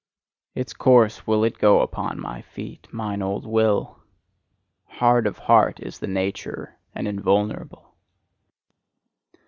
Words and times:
Its 0.55 0.73
course 0.73 1.27
will 1.27 1.43
it 1.43 1.59
go 1.59 1.79
upon 1.81 2.19
my 2.19 2.41
feet, 2.41 2.87
mine 2.91 3.21
old 3.21 3.45
Will; 3.45 3.99
hard 4.83 5.27
of 5.27 5.37
heart 5.37 5.79
is 5.79 6.01
its 6.01 6.11
nature 6.11 6.79
and 6.95 7.07
invulnerable. 7.07 7.93